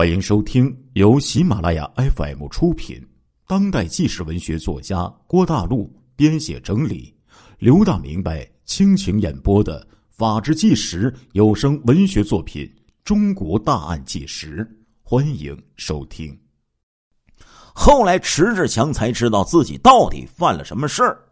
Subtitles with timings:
[0.00, 3.06] 欢迎收听由喜马拉雅 FM 出品、
[3.46, 7.14] 当代纪实文学作家郭大陆编写整理、
[7.58, 12.64] 刘大明白倾情演播的《法制纪实》有声文学作品
[13.04, 14.64] 《中国大案纪实》，
[15.02, 16.34] 欢迎收听。
[17.74, 21.22] 后来，迟志强才知道自己到底犯了什么事儿，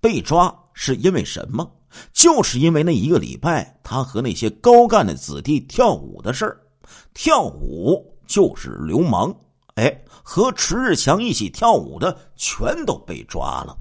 [0.00, 1.70] 被抓是因为什么？
[2.14, 6.62] 就是因为那一个礼拜，他和那些高干的子弟跳舞的事儿。
[7.18, 9.34] 跳舞就是流氓，
[9.76, 13.74] 哎，和迟日强一起跳舞的全都被抓了。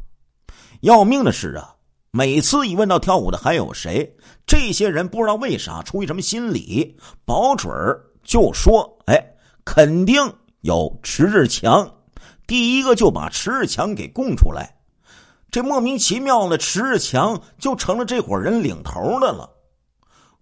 [0.79, 1.75] 要命的是啊，
[2.11, 4.09] 每次一问到跳舞的还有谁，
[4.47, 9.21] 这些人不知道为啥出于什么心理，保准儿就说：“哎，
[9.65, 10.15] 肯定
[10.61, 11.91] 有迟日强。”
[12.47, 14.77] 第一个就把迟日强给供出来。
[15.51, 19.49] 这莫名其妙的迟日强就成了这伙人领头的了。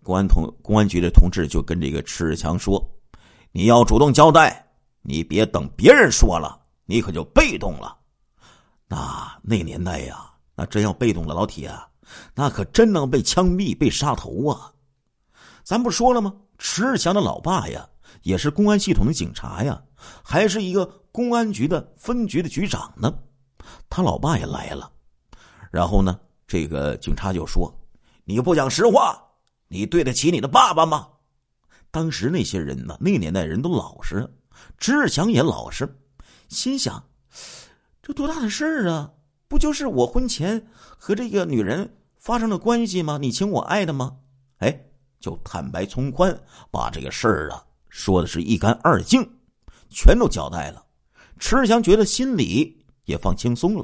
[0.03, 2.83] 公安同公安局的同志就跟这个迟日强说
[3.53, 4.67] ：“你要主动交代，
[5.01, 7.97] 你别等别人说了，你可就被动了。
[8.87, 11.87] 那那年代呀，那真要被动了，老铁，啊
[12.35, 14.71] 那可真能被枪毙、被杀头啊！
[15.63, 16.35] 咱不说了吗？
[16.57, 17.87] 迟日强的老爸呀，
[18.23, 19.81] 也是公安系统的警察呀，
[20.21, 23.13] 还是一个公安局的分局的局长呢。
[23.89, 24.91] 他老爸也来了，
[25.71, 27.73] 然后呢，这个警察就说
[28.25, 29.17] ：‘你不讲实话。’”
[29.73, 31.07] 你对得起你的爸爸吗？
[31.89, 32.95] 当时那些人呢？
[33.01, 34.31] 那个年代人都老实，
[34.77, 35.99] 迟志强也老实，
[36.47, 37.03] 心想：
[37.99, 39.11] 这多大的事儿啊？
[39.47, 40.63] 不就是我婚前
[40.95, 43.17] 和这个女人发生了关系吗？
[43.19, 44.15] 你情我爱的吗？
[44.59, 44.79] 哎，
[45.19, 49.27] 就坦白从宽，把这个事儿啊说的是一干二净，
[49.89, 50.85] 全都交代了。
[51.39, 53.83] 迟志强觉得心里也放轻松了。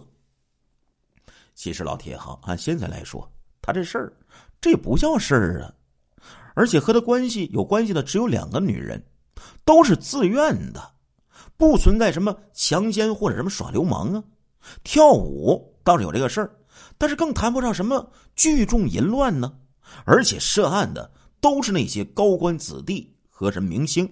[1.55, 3.27] 其实老铁哈，按现在来说，
[3.59, 4.13] 他这事儿
[4.61, 5.73] 这不叫事儿啊。
[6.55, 9.03] 而且和他关系有关系的只有两个女人，
[9.65, 10.91] 都是自愿的，
[11.57, 14.23] 不存在什么强奸或者什么耍流氓啊。
[14.83, 16.55] 跳舞倒是有这个事儿，
[16.97, 19.53] 但是更谈不上什么聚众淫乱呢。
[20.05, 24.07] 而且涉案的都是那些高官子弟和什么明星。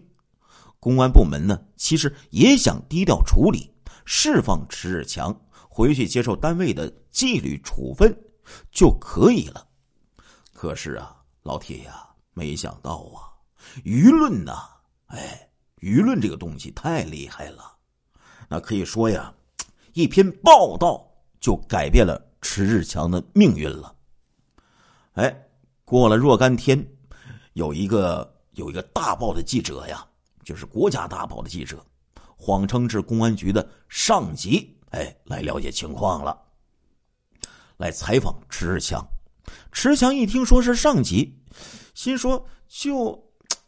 [0.80, 3.70] 公安部门呢，其实也想低调处理，
[4.06, 5.38] 释放迟日强
[5.70, 8.16] 回去接受单位的纪律处分
[8.72, 9.68] 就可以了。
[10.54, 12.07] 可是啊，老铁呀。
[12.38, 13.34] 没想到啊，
[13.84, 14.54] 舆论呐，
[15.08, 15.50] 哎，
[15.80, 17.76] 舆论这个东西太厉害了，
[18.48, 19.34] 那可以说呀，
[19.94, 21.04] 一篇报道
[21.40, 23.96] 就改变了迟日强的命运了。
[25.14, 25.36] 哎，
[25.84, 26.88] 过了若干天，
[27.54, 30.08] 有一个有一个大报的记者呀，
[30.44, 31.84] 就是国家大报的记者，
[32.38, 36.40] 谎称是公安局的上级，哎，来了解情况了，
[37.78, 39.04] 来采访迟日强。
[39.72, 41.34] 迟强一听说是上级。
[41.94, 43.22] 心说：“就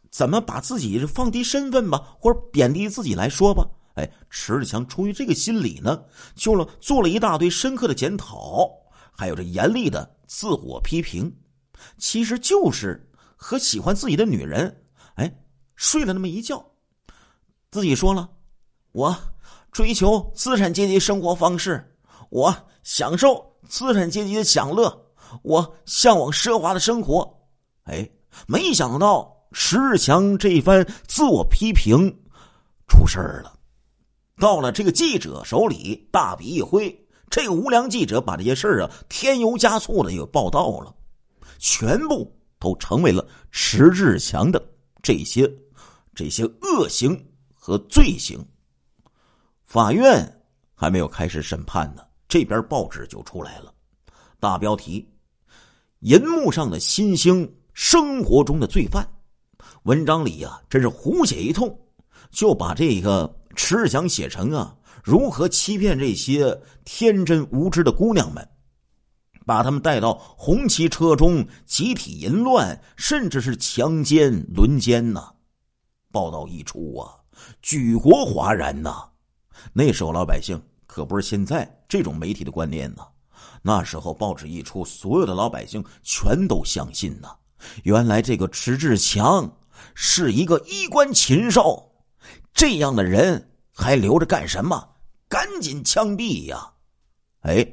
[0.10, 6.02] 怎么把自己放低身份吧，或者贬低自己来说吧。”哎，迟志强出于这个心理呢，
[6.34, 8.70] 就了做了一大堆深刻的检讨，
[9.12, 11.36] 还有这严厉的自我批评。
[11.98, 14.84] 其实就是和喜欢自己的女人，
[15.16, 15.30] 哎，
[15.76, 16.64] 睡了那么一觉。
[17.72, 18.30] 自己说了
[18.94, 19.16] ：“我
[19.72, 21.96] 追求资产阶级生活方式，
[22.30, 25.12] 我享受资产阶级的享乐，
[25.42, 27.36] 我向往奢华的生活。”
[27.90, 28.10] 哎。
[28.48, 32.16] 没想到石志强这一番自我批评
[32.88, 33.60] 出事儿了，
[34.38, 40.96] 到了这个记者手里，大笔一挥，这个无良记者把这些事儿啊添油加醋的又报道了，
[41.58, 44.64] 全部都成为了石志强的
[45.02, 45.52] 这些
[46.14, 47.20] 这些恶行
[47.54, 48.40] 和罪行。
[49.66, 50.42] 法院
[50.76, 53.74] 还没有开始审判呢，这边报纸就出来了，
[54.40, 55.12] 大标题：
[56.02, 57.52] 银幕上的新星。
[57.82, 59.10] 生活中的罪犯，
[59.84, 61.80] 文章里呀，真是胡写一通，
[62.30, 68.46] 就把这个迟日强写成啊，如何欺骗这些天真无知的姑娘们，
[69.46, 75.32] 把他们带到红旗车中集体淫乱，甚至是强奸、轮奸呐。
[76.12, 77.16] 报道一出啊，
[77.62, 79.08] 举国哗然呐。
[79.72, 83.08] 那时候老百姓可不是现在这种媒体的观念呐，
[83.62, 87.34] 那时候报纸一出，所有的老百姓全都相信呐。
[87.84, 89.52] 原来这个迟志强
[89.94, 91.92] 是一个衣冠禽兽，
[92.54, 94.88] 这样的人还留着干什么？
[95.28, 96.72] 赶紧枪毙呀！
[97.42, 97.66] 哎，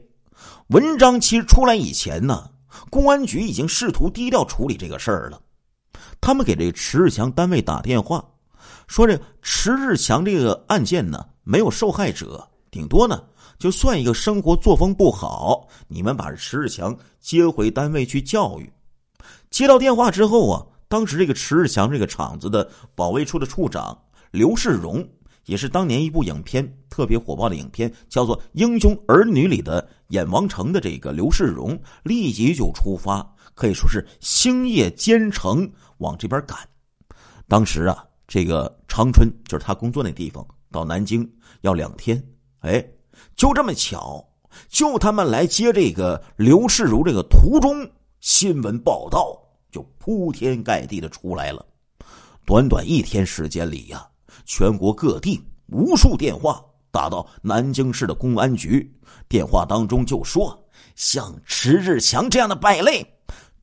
[0.68, 2.50] 文章其实出来以前呢，
[2.90, 5.40] 公安局已经试图低调处理这个事儿了。
[6.20, 8.24] 他们给这迟志强单位打电话，
[8.86, 13.24] 说这迟志强这个案件呢没有受害者，顶多呢
[13.58, 18.70] 就算一个生活作风不好，你们把迟志强接回单位去教育。
[19.50, 23.96] 接到电话之后啊，当时这个迟日强这个厂子的保卫处的处长
[24.30, 25.06] 刘世荣，
[25.44, 36.58] 也是当年一部影片特别火爆的影片，叫做《英雄儿女》里的演王成的这个刘世荣，立即就出发，可以说是星夜兼程往这边赶。
[37.48, 41.28] 当时啊，这个长春就是他工作那地方，到南京
[41.60, 42.22] 要两天。
[42.60, 42.84] 哎，
[43.36, 44.26] 就这么巧，
[44.68, 47.88] 就他们来接这个刘世如这个途中，
[48.20, 49.38] 新闻报道
[49.70, 51.64] 就铺天盖地的出来了。
[52.44, 54.06] 短短一天时间里呀，
[54.44, 58.92] 全国各地无数电话打到南京市的公安局，
[59.28, 60.58] 电话当中就说
[60.94, 63.06] ：“像迟志强这样的败类、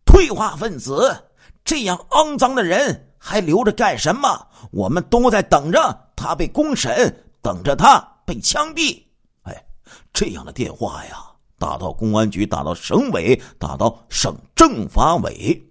[0.05, 1.15] 退化分子，
[1.63, 4.47] 这样肮脏的人。”还留着干什么？
[4.69, 9.01] 我们都在等着他被公审，等着他被枪毙。
[9.43, 9.65] 哎，
[10.11, 11.23] 这样的电话呀，
[11.63, 15.63] 打到公安局，打到省委，打到省政法委，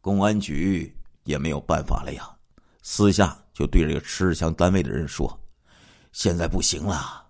[0.00, 2.30] 公安局也没有办法了呀。
[2.80, 5.28] 私下就对这个迟志强单位的人说
[6.12, 7.26] ：“现在不行了，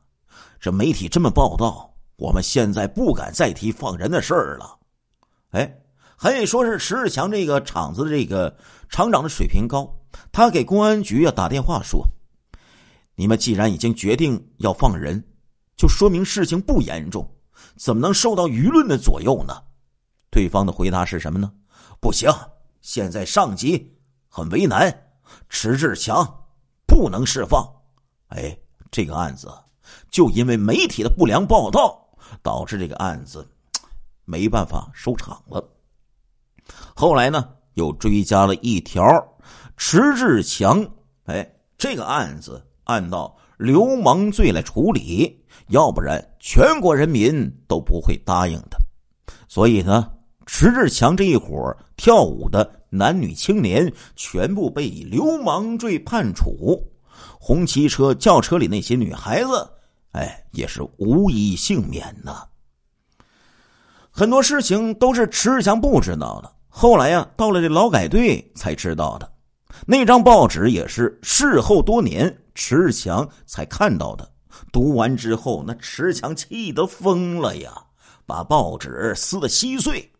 [0.61, 4.79] 这媒体这么报道，我们现在不敢再提放人的事儿了。”
[5.57, 5.81] 哎。
[6.21, 8.55] 还得说是迟志强这个厂子的这个
[8.89, 9.89] 厂长的水平高，
[10.33, 12.05] 他给公安局啊打电话说
[13.15, 15.25] ：“你们既然已经决定要放人，
[15.79, 17.27] 就说明事情不严重，
[17.77, 19.55] 怎么能受到舆论的左右呢？”
[20.31, 21.51] 对方的回答是什么呢？
[22.01, 22.31] 不行，
[22.83, 23.97] 现在上级
[24.29, 25.13] 很为难，
[25.49, 26.45] 迟志强
[26.87, 27.67] 不能释放。
[28.29, 28.59] 哎，
[28.91, 29.51] 这个案子
[30.11, 32.07] 就因为媒体的不良报道，
[32.43, 33.49] 导致这个案子
[34.25, 35.67] 没办法收场了。
[36.95, 39.07] 后来呢，又追加了一条，
[39.77, 40.87] 迟志强，
[41.25, 45.38] 哎，这个案子按照流氓罪来处理，
[45.69, 48.79] 要不然全国人民都不会答应的。
[49.49, 50.11] 所以呢，
[50.47, 56.83] 迟志强这一伙跳舞的男女青年全部被以流氓罪判处，
[57.39, 59.69] 红旗车轿车里那些女孩子，
[60.13, 62.45] 哎，也是无一幸免呐。
[64.11, 66.53] 很多事情都是迟志强不知道的。
[66.69, 69.31] 后来呀，到了这劳改队才知道的，
[69.87, 74.29] 那张报纸也是事后多年，迟志强才看到的。
[74.73, 77.73] 读完之后，那迟强气得疯了呀，
[78.27, 80.11] 把报纸撕得稀碎。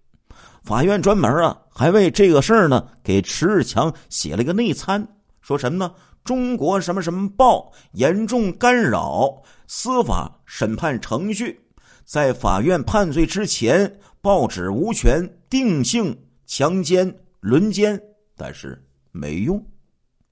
[0.65, 5.07] 法院专门啊，还为这个事儿呢，给迟强写了个内参，
[5.41, 5.93] 说什么呢？
[6.25, 11.59] 中国什么什么报严重干扰司法审判程序，
[12.05, 16.17] 在法院判罪之前，报纸无权定性。
[16.51, 18.01] 强奸、轮奸，
[18.35, 18.83] 但是
[19.13, 19.63] 没用。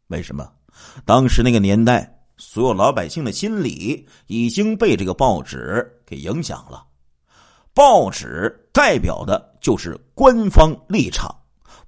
[0.07, 0.51] 为什么？
[1.05, 6.87] 当时那个年代，所有老百姓的心理已经被这个报纸给影响了。
[7.73, 11.35] 报纸代表的就是官方立场，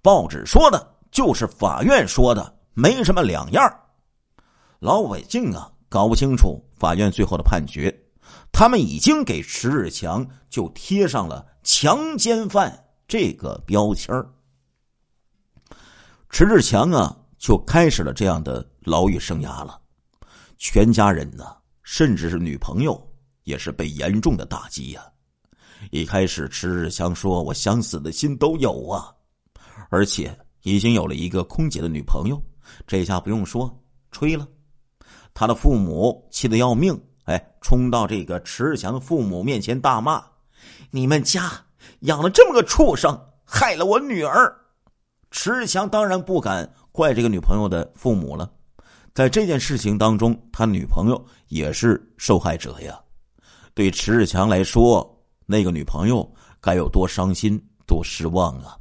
[0.03, 3.81] 报纸说的就是法院说的，没什么两样。
[4.79, 7.95] 老百姓啊，搞不清楚法院最后的判决，
[8.53, 12.85] 他们已经给迟日强就贴上了强奸犯。
[13.09, 14.29] 这个标签儿，
[16.29, 19.81] 迟志强啊，就开始了这样的牢狱生涯了。
[20.59, 23.01] 全家人呢，甚至是女朋友，
[23.45, 25.03] 也是被严重的打击呀。
[25.91, 29.15] 一开始，迟志强说：“我想死的心都有啊，
[29.89, 32.43] 而且已经有了一个空姐的女朋友。”
[32.87, 33.75] 这下不用说，
[34.11, 34.47] 吹了。
[35.33, 40.23] 他的父母气得要命，哎，冲到这个迟志强的父母面前大骂
[40.91, 41.51] ：“你们家！”
[42.01, 44.55] 养了这么个畜生，害了我女儿。
[45.31, 48.51] 迟强当然不敢怪这个女朋友的父母了，
[49.15, 52.99] 在这件事情当中，他女朋友也是受害者呀。
[53.75, 55.09] 对迟志强来说，
[55.47, 56.29] 那个女朋友
[56.61, 58.77] 该有多伤心、多失望啊！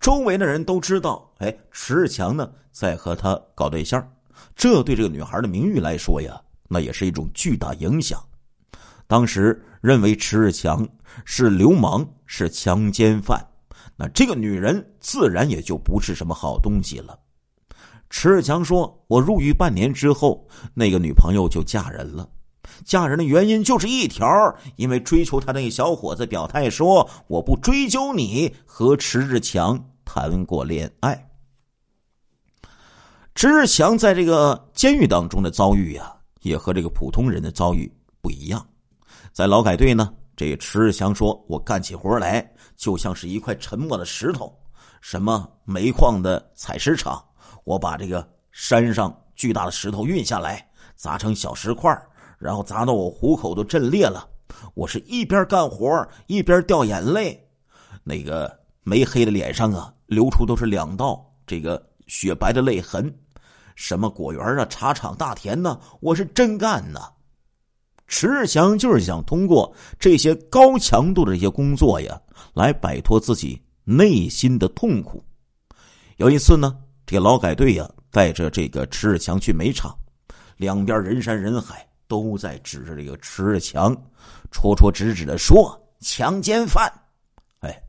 [0.00, 4.06] 周围的人都知道，哎，迟志强呢在和他搞对象，
[4.54, 8.22] 这对这个女孩的名誉来说呀，那也是一种巨大影响。
[9.06, 10.86] 当时认为迟志强
[11.24, 13.42] 是流氓，是强奸犯，
[13.96, 17.18] 那这个女人自然也就不是什么好东西了。
[18.08, 22.28] 迟志强说：“我入狱半年之后，那个女朋友就嫁人了。
[22.84, 24.26] 嫁人的原因就是一条，
[24.76, 31.30] 因为追求她那个小伙子表态说我不追究你和迟志强谈过恋爱。”
[33.34, 36.10] 迟志强在这个监狱当中的遭遇呀，
[36.40, 38.66] 也和这个普通人的遭遇不一样。
[39.32, 44.56] 在劳改队呢，这迟志强说：“我干起活来就像是一块沉默的石头。
[45.02, 47.22] 什么煤矿的采石场，
[47.66, 51.92] 我把这个山上巨大的石头运下来，砸成小石块，
[52.38, 54.24] 然后砸到我虎口都震裂了。
[54.74, 57.44] 我是一边干活一边掉眼泪，
[58.04, 63.12] 那个煤黑的脸上啊，流出都是两道这个雪白的泪痕。
[63.74, 67.00] 什么果园啊、茶厂、大田呢，我是真干呢。
[68.06, 72.18] 迟志强就是想通过这些高强度的这些工作呀，
[72.54, 75.20] 来摆脱自己内心的痛苦。
[76.16, 79.96] 有一次呢，这劳改队呀带着这个迟志强去煤场，
[80.56, 83.96] 两边人山人海，都在指着这个迟志强，
[84.50, 86.92] 戳戳指指的说“强奸犯”。
[87.60, 87.82] 哎，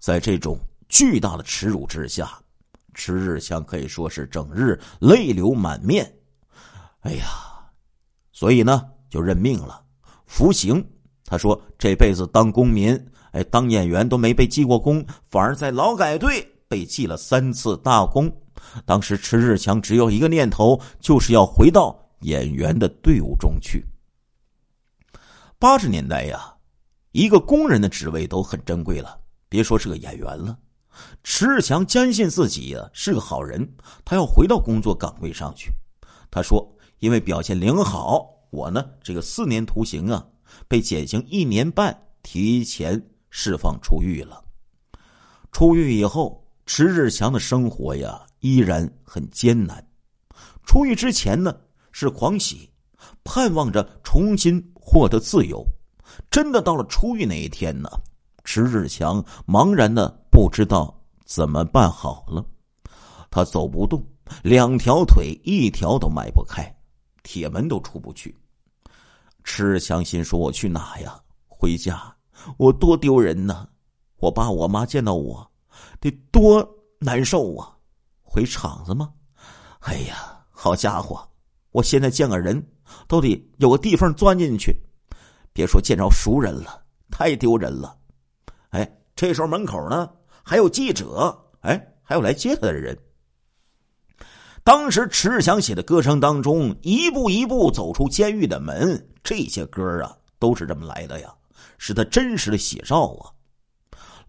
[0.00, 2.32] 在这种巨大的耻辱之下，
[2.94, 6.10] 迟志强可以说是整日泪流满面。
[7.00, 7.26] 哎呀，
[8.32, 8.88] 所以呢。
[9.12, 9.84] 就认命了，
[10.24, 10.82] 服刑。
[11.26, 12.98] 他说：“这辈子当公民，
[13.32, 18.34] 哎，当演员都没被记过功，反而在劳改队被记了三次大功。
[18.86, 23.84] 当时迟志强只有一个念头，就是要回到演员的队伍中去。
[25.58, 26.54] 八十年代呀，
[27.10, 30.56] 一个工人的职位都很珍贵了，别说是个演员了。
[31.22, 33.70] 迟志强坚信自己呀是个好人，
[34.02, 35.70] 他要回到工作岗位上去。
[36.30, 36.66] 他说：
[37.00, 40.26] 因为表现良好。”我呢，这个四年徒刑啊，
[40.66, 44.42] 被减刑一年半，提前释放出狱了。
[45.50, 46.41] 出狱以后，
[46.74, 49.86] 迟日强的生活呀，依然很艰难。
[50.64, 51.54] 出狱之前呢，
[51.90, 52.66] 是狂喜，
[53.24, 55.62] 盼望着重新获得自由。
[56.30, 57.90] 真的到了出狱那一天呢，
[58.42, 62.42] 迟日强茫然的不知道怎么办好了。
[63.30, 64.02] 他走不动，
[64.42, 66.74] 两条腿一条都迈不开，
[67.22, 68.34] 铁门都出不去。
[69.44, 71.20] 迟强心说：“我去哪呀？
[71.48, 72.16] 回家，
[72.56, 73.68] 我多丢人呐！
[74.16, 75.51] 我爸我妈见到我，
[76.00, 77.76] 得多难受啊！
[78.22, 79.12] 回厂子吗？
[79.80, 81.28] 哎呀，好家伙！
[81.70, 82.64] 我现在见个人，
[83.08, 84.76] 都得有个地方钻进去，
[85.52, 87.96] 别说见着熟人了，太丢人了。
[88.70, 90.10] 哎，这时候门口呢
[90.42, 92.96] 还有记者，哎，还有来接他的人。
[94.64, 101.34] 当时迟志强写的歌声当中，一步一步走出监狱的门。”这些歌啊，都是这么来的呀，
[101.78, 103.30] 是他真实的写照啊。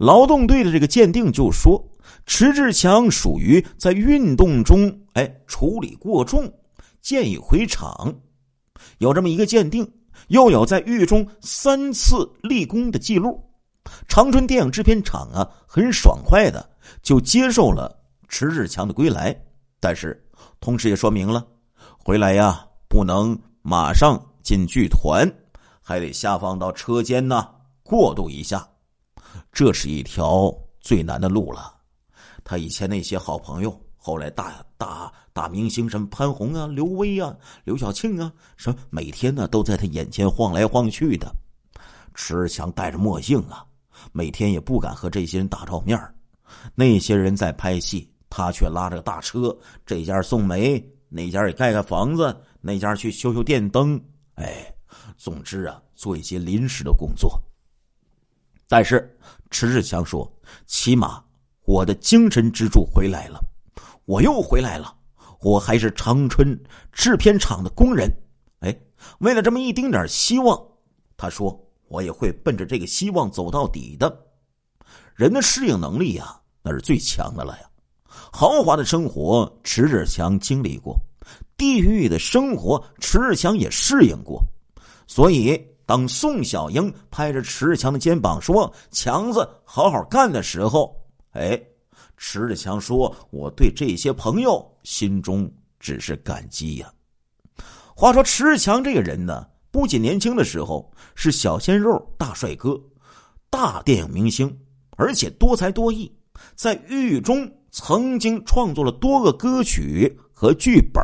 [0.03, 1.81] 劳动队的这个鉴定就说，
[2.25, 6.51] 迟志强属于在运动中哎处理过重，
[7.01, 8.13] 建议回厂。
[8.97, 9.89] 有这么一个鉴定，
[10.27, 13.41] 又有在狱中三次立功的记录。
[14.05, 16.69] 长春电影制片厂啊，很爽快的
[17.01, 19.33] 就接受了迟志强的归来，
[19.79, 20.21] 但是
[20.59, 21.47] 同时也说明了，
[21.97, 24.21] 回来呀不能马上。
[24.43, 25.25] 进剧团，
[25.81, 27.47] 还得下放到车间呢，
[27.81, 28.67] 过渡一下。
[29.53, 31.73] 这是一条最难的路了。
[32.43, 37.33] 他以前那些好朋友，后来大大大明星，什么潘虹啊、刘威啊、
[37.63, 41.31] 刘晓庆啊，什么每天呢都在他眼前晃来晃去的。
[42.15, 43.63] 迟志强戴着墨镜啊，
[44.11, 45.97] 每天也不敢和这些人打照面
[46.73, 49.55] 那些人在拍戏，他却拉着大车，
[49.85, 54.03] 这家送煤，那家也盖盖房子，那家去修修电灯。
[54.33, 54.73] 哎，
[55.15, 57.39] 总之啊，做一些临时的工作。
[58.67, 59.17] 但是
[59.49, 60.31] 迟志强说
[60.65, 61.23] ：“起码
[61.65, 63.39] 我的精神支柱回来了，
[64.05, 64.95] 我又回来了，
[65.41, 66.59] 我还是长春
[66.91, 68.11] 制片厂的工人。”
[68.59, 68.75] 哎，
[69.19, 70.59] 为了这么一丁点希望，
[71.17, 74.25] 他说：“我也会奔着这个希望走到底的。”
[75.15, 77.69] 人的适应能力呀，那是最强的了呀。
[78.31, 80.99] 豪华的生活，迟志强经历过。
[81.55, 84.43] 地狱的生活，迟志强也适应过，
[85.07, 90.95] 所以当宋小英拍着迟志强的肩膀说：“强子，好好干”的时候，
[91.31, 91.61] 哎，
[92.17, 96.91] 迟志强说：“我对这些朋友心中只是感激呀。”
[97.95, 102.79] 话说迟志强这个人呢，不仅年轻的时候是小鲜肉、大帅哥、
[103.49, 104.57] 大电影明星，
[104.97, 106.11] 而且多才多艺，
[106.55, 110.17] 在狱中曾经创作了多个歌曲。
[110.35, 111.01] 和剧本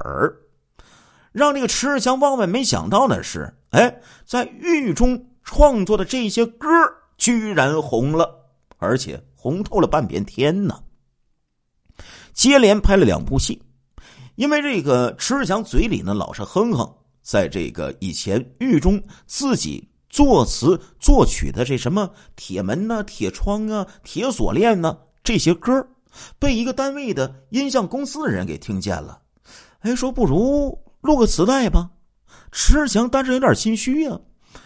[1.31, 6.67] 让这个迟志强万万没想到的是，哎，在狱中创作的这些歌
[7.17, 8.45] 居然红了，
[8.77, 10.79] 而且红透了半边天呢。
[12.33, 13.62] 接连拍了两部戏，
[14.36, 16.89] 因为这个迟志强嘴里呢老是哼哼，
[17.21, 25.86] 在这个以前狱中自己作词作曲的这什么铁门呐、铁窗啊、铁锁链呐这些歌
[26.39, 29.21] 被一个单位的音像公司的人给听见了。
[29.81, 31.89] 哎，说不如录个磁带吧。
[32.51, 34.20] 迟志强当时有点心虚呀，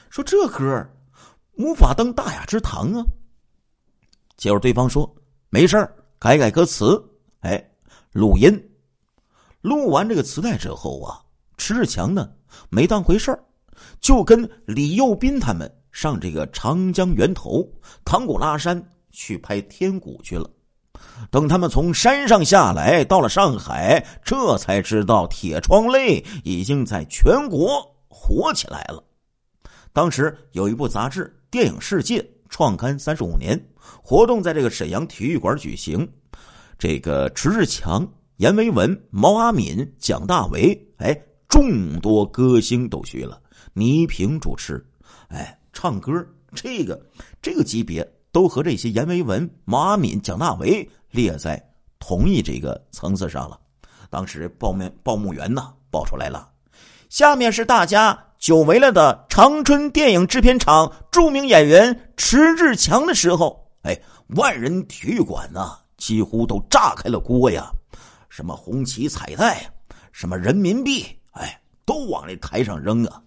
[0.09, 0.89] 说这歌
[1.53, 3.05] 无法登大雅之堂啊。
[4.37, 5.13] 结果对方说
[5.49, 5.77] 没事
[6.19, 7.01] 改改歌词。
[7.41, 7.71] 哎，
[8.11, 8.71] 录音，
[9.61, 11.19] 录完这个磁带之后啊，
[11.57, 12.31] 迟志强呢
[12.69, 13.37] 没当回事
[13.99, 17.69] 就跟李幼斌他们上这个长江源头、
[18.05, 20.49] 唐古拉山去拍天鼓去了。
[21.31, 29.03] 等他们从山上下来，到了上海，这才知道铁窗泪已经在全国火起来了。
[29.91, 32.19] 当时有一部杂志《电影世界》
[32.49, 33.59] 创刊三十五年，
[34.01, 36.07] 活动在这个沈阳体育馆举行。
[36.79, 38.05] 这个迟志强、
[38.37, 41.17] 阎维文、毛阿敏、蒋大为，哎，
[41.47, 43.39] 众多歌星都去了。
[43.73, 44.83] 倪萍主持，
[45.29, 46.11] 哎，唱歌，
[46.53, 46.99] 这个
[47.41, 51.63] 这个级别都和这些阎维文、毛阿敏、蒋大为列在
[51.99, 53.57] 同一这个层次上了。
[54.09, 56.49] 当时报面报幕员呢报出来了，
[57.09, 63.97] 下面是大家久违了的长春电影制片厂著名演员迟志强的时候，哎，
[64.35, 65.79] 万人体育馆呐。
[65.95, 67.71] 几乎都炸开了锅呀！
[68.27, 69.71] 什么红旗彩带，
[70.11, 73.21] 什么人民币，哎，都往那台上扔啊！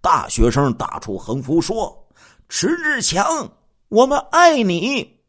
[0.00, 2.08] 大学生打出横幅说
[2.48, 3.46] ：“迟志强，
[3.88, 5.20] 我们爱你。”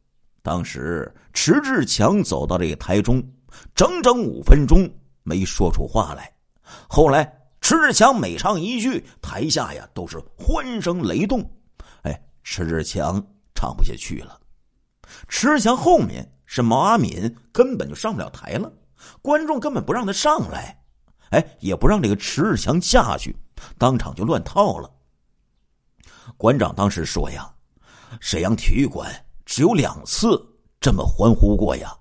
[0.44, 3.24] 当时迟志强走到这个台中，
[3.74, 4.90] 整整五分钟
[5.24, 6.32] 没说出话来。
[6.88, 7.24] 后来
[7.62, 11.48] 迟志强每唱一句，台下呀都是欢声雷动。
[12.04, 14.40] 哎，迟志强唱不下去了。
[15.28, 16.30] 迟志强后面。
[16.48, 18.72] 是毛阿敏根本就上不了台了，
[19.20, 20.80] 观众根本不让他上来，
[21.32, 23.36] 哎，也不让这个迟志强下去，
[23.80, 24.88] 当场就乱套了。
[26.38, 27.52] 馆长当时说呀
[28.20, 29.14] ：“沈阳体育馆
[29.46, 30.42] 只有两次
[30.80, 31.94] 这么欢呼过呀，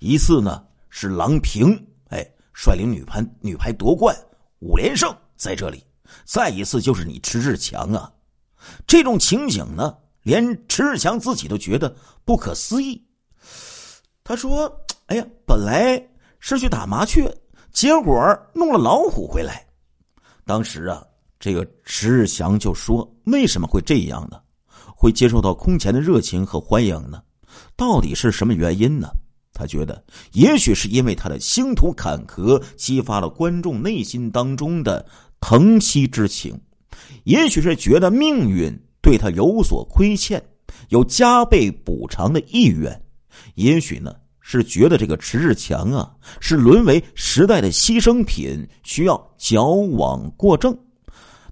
[0.00, 1.74] 一次呢是郎平，
[2.08, 4.16] 哎，率领女排女排夺冠
[4.60, 5.84] 五连胜在这里，
[6.24, 8.12] 再一次就是你迟志强啊，
[8.86, 11.94] 这种情景呢，连迟志强自己都觉得
[12.24, 13.02] 不可思议。”
[14.24, 14.72] 他说
[15.06, 16.00] ：“哎呀，本来
[16.38, 17.28] 是去打麻雀，
[17.72, 18.14] 结果
[18.54, 19.66] 弄了老虎回来。
[20.44, 21.04] 当时啊，
[21.40, 24.40] 这个迟志祥就说：为什么会这样呢？
[25.02, 27.20] 会接受到空前的热情和欢迎呢？
[27.76, 29.08] 到底是什么原因呢？
[29.52, 35.04] 他觉得，也许是因为他的星途坎坷激发了观众内心当中的
[35.40, 36.56] 疼惜之情，
[37.24, 40.40] 也许是觉得命运对他有所亏欠，
[40.90, 43.02] 有加倍补偿的意愿。”
[43.56, 50.78] 也许呢，是觉得这个迟志强啊，是沦为时代的牺牲品，需要矫枉过正。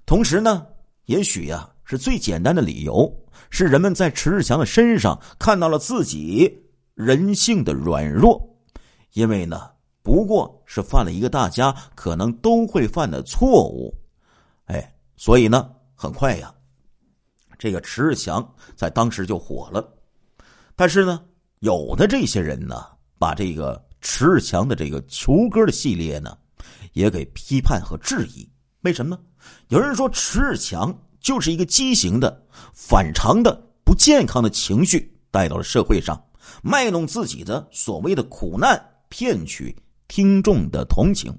[0.05, 0.65] 同时呢，
[1.07, 3.13] 也许呀，是最简单的理由，
[3.49, 8.41] 是人们在迟志强的身上看到了自己人性的软弱。
[9.13, 9.71] 因为呢，
[10.03, 13.93] 不过是犯了一个大家可能都会犯的错误，
[14.65, 16.53] 哎，所以呢，很快呀，
[17.57, 19.85] 这个迟志强在当时就火了。
[20.75, 21.21] 但是呢。
[21.61, 22.87] 有的这些人呢，
[23.19, 26.35] 把这个迟志强的这个球歌的系列呢，
[26.93, 28.49] 也给批判和质疑。
[28.81, 29.21] 为什么呢？
[29.67, 33.55] 有人说迟志强就是一个畸形的、反常的、
[33.85, 36.21] 不健康的情绪带到了社会上，
[36.63, 39.75] 卖弄自己的所谓的苦难，骗取
[40.07, 41.33] 听众的同情。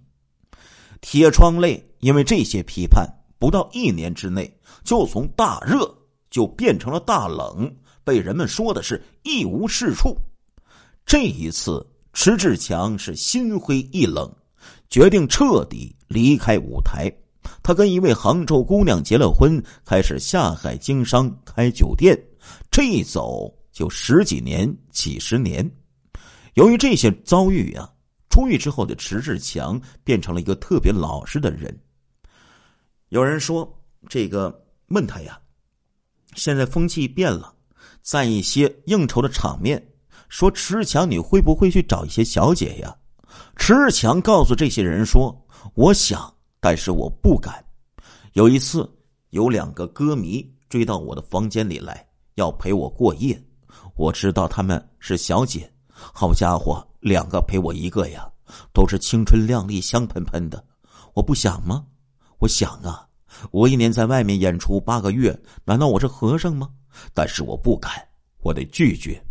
[1.00, 3.06] 铁窗泪因为这些批判，
[3.38, 5.92] 不到一年之内就从大热
[6.30, 7.76] 就变成了大冷。
[8.04, 10.16] 被人们说的是一无是处。
[11.04, 14.32] 这一次，迟志强是心灰意冷，
[14.88, 17.12] 决定彻底离开舞台。
[17.62, 22.18] 他跟一位杭州姑娘结了婚，开始下海经商，开酒店。
[22.70, 25.70] 这一走就十几年、几十年。
[26.54, 27.88] 由于这些遭遇啊，
[28.30, 31.74] 出狱之后的迟志强变成了一个特别老实的人。
[33.10, 33.70] 有人说
[34.08, 35.38] ：“这个问他呀，
[36.34, 37.54] 现在风气变了。”
[38.02, 39.80] 在一些应酬的场面，
[40.28, 42.92] 说迟志强，你会不会去找一些小姐呀？
[43.56, 47.62] 迟志强告诉这些人说：“我想，但是我不敢。”
[48.34, 48.88] 有一次，
[49.30, 53.38] 有两个歌迷追到我的房间里来，要陪我过夜。
[53.96, 58.30] 我知道他们是小姐，好家伙，两个陪我一个呀，
[58.72, 60.64] 都是青春靓丽、香喷喷的。
[61.14, 61.84] 我不想吗？
[62.38, 63.06] 我想啊，
[63.50, 66.70] 我一年在外面演出八个月，难道我是和尚吗？
[67.12, 67.92] 但是我不敢，
[68.42, 69.22] 我得拒绝。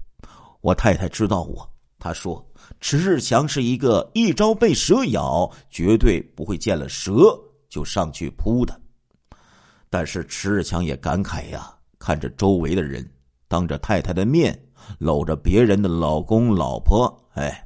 [0.60, 1.67] 我太太知道我，
[1.98, 2.46] 她说
[2.82, 7.39] 迟志强是一个一朝被蛇咬，绝对不会见了蛇
[7.70, 8.78] 就上去扑的。
[9.89, 13.08] 但是迟志强也感慨呀，看着周围的人
[13.48, 14.60] 当着太太的面
[14.98, 17.65] 搂着别人的老公老婆，哎，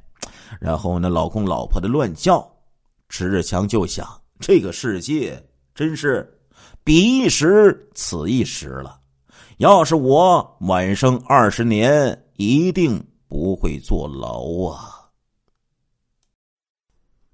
[0.60, 2.46] 然后那老公老婆的乱叫，
[3.08, 4.06] 迟志强就想：
[4.38, 5.42] 这个世界
[5.74, 6.30] 真是
[6.84, 9.00] 彼一时，此一时了。
[9.56, 14.95] 要是我晚生二十年，一定不会坐牢啊！